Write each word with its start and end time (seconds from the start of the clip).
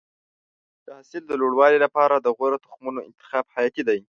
د 0.85 0.87
حاصل 0.97 1.23
د 1.27 1.31
لوړوالي 1.41 1.77
لپاره 1.85 2.15
د 2.17 2.27
غوره 2.37 2.57
تخمونو 2.65 2.99
انتخاب 3.09 3.45
حیاتي 3.55 3.81
دی. 3.87 3.99